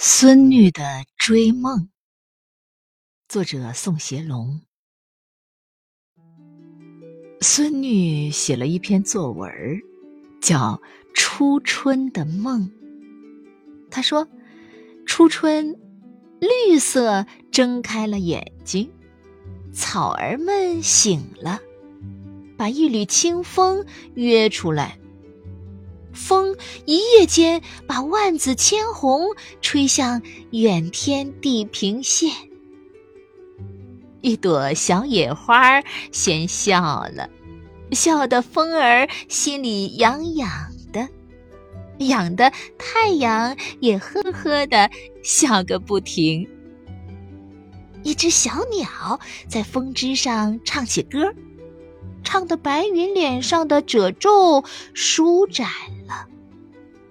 [0.00, 1.88] 孙女的追梦，
[3.28, 4.60] 作者宋协龙。
[7.40, 9.50] 孙女写了一篇作文，
[10.40, 10.56] 叫
[11.14, 12.70] 《初春的梦》。
[13.90, 14.28] 她说
[15.04, 15.76] ：“初春，
[16.38, 18.88] 绿色睁开了眼睛，
[19.72, 21.58] 草儿们醒了，
[22.56, 23.84] 把一缕清风
[24.14, 24.96] 约出来。”
[26.18, 29.28] 风一夜间把万紫千红
[29.62, 30.20] 吹向
[30.50, 32.30] 远天地平线，
[34.20, 35.80] 一朵小野花
[36.10, 37.30] 先笑了，
[37.92, 40.50] 笑得风儿心里痒痒
[40.92, 41.08] 的，
[41.98, 44.90] 痒的太阳也呵呵的
[45.22, 46.46] 笑个不停。
[48.02, 51.32] 一只小鸟在风枝上唱起歌，
[52.28, 55.66] 唱的白云脸上的褶皱舒展
[56.06, 56.26] 了。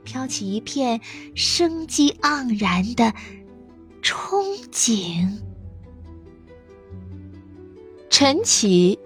[0.03, 1.01] 飘起一片
[1.33, 3.11] 生机盎然的
[4.03, 5.39] 憧憬。
[8.11, 8.99] 晨起，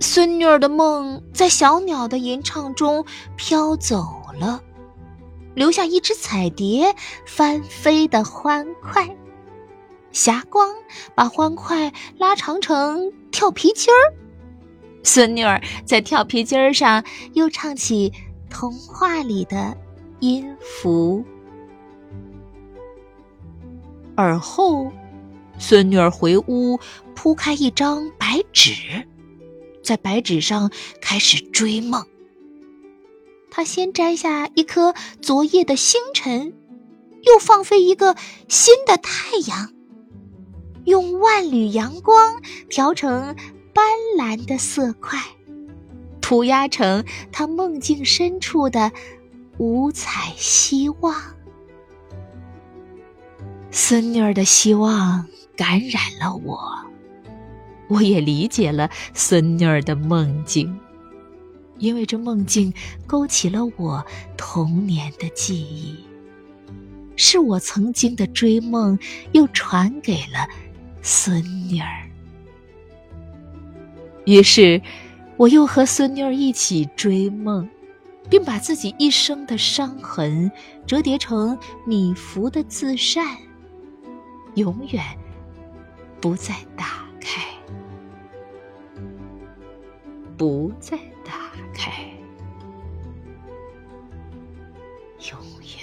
[0.00, 3.04] 孙女儿的梦在小鸟的吟唱中
[3.36, 4.62] 飘走了，
[5.54, 6.96] 留下一只彩蝶
[7.26, 9.14] 翻飞的欢快。
[10.12, 10.74] 霞光
[11.14, 14.00] 把欢快拉长成跳皮筋儿，
[15.02, 18.12] 孙女儿在跳皮筋儿上又唱起
[18.48, 19.76] 童话里的。
[20.22, 21.24] 音符。
[24.14, 24.92] 而后，
[25.58, 26.78] 孙女儿回屋，
[27.16, 28.72] 铺开一张白纸，
[29.82, 32.06] 在白纸上开始追梦。
[33.50, 36.54] 她先摘下一颗昨夜的星辰，
[37.22, 38.14] 又放飞一个
[38.48, 39.72] 新的太阳，
[40.84, 43.34] 用万缕阳光调成
[43.72, 43.84] 斑
[44.18, 45.18] 斓的色块，
[46.20, 48.92] 涂鸦成他梦境深处的。
[49.58, 51.14] 五彩希望，
[53.70, 56.58] 孙女儿的希望感染了我，
[57.88, 60.80] 我也理解了孙女儿的梦境，
[61.78, 62.72] 因为这梦境
[63.06, 64.04] 勾起了我
[64.38, 66.02] 童年的记忆，
[67.14, 68.98] 是我曾经的追梦，
[69.32, 70.48] 又传给了
[71.02, 72.01] 孙女儿。
[74.24, 74.80] 于是，
[75.36, 77.68] 我又和孙女儿一起追梦。
[78.30, 80.50] 并把自己一生的伤痕
[80.86, 83.36] 折叠成米芾的自扇，
[84.54, 85.04] 永远
[86.18, 87.42] 不再打开，
[90.34, 91.92] 不再打开，
[95.30, 95.78] 永远。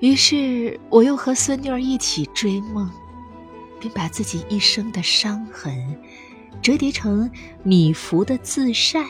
[0.00, 2.90] 于是，我又和孙女儿一起追梦，
[3.80, 5.98] 并把自己一生的伤痕。
[6.60, 7.30] 折叠成
[7.62, 9.06] 米芾的自善，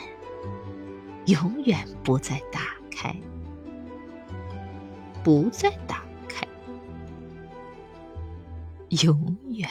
[1.25, 3.15] 永远不再打开，
[5.23, 6.47] 不再打开，
[9.03, 9.67] 永远。